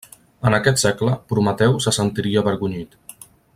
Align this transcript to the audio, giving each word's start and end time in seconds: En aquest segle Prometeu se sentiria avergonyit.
En 0.49 0.55
aquest 0.57 0.81
segle 0.83 1.13
Prometeu 1.33 1.77
se 1.87 1.95
sentiria 1.99 2.43
avergonyit. 2.45 2.99